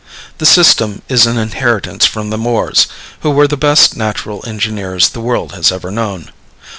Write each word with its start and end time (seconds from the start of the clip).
The 0.39 0.47
system 0.47 1.03
is 1.09 1.27
an 1.27 1.37
inheritance 1.37 2.07
from 2.07 2.31
the 2.31 2.37
Moors, 2.39 2.87
who 3.19 3.29
were 3.29 3.45
the 3.47 3.55
best 3.55 3.95
natural 3.95 4.43
engineers 4.47 5.09
the 5.09 5.21
world 5.21 5.51
has 5.51 5.71
ever 5.71 5.91
known. 5.91 6.31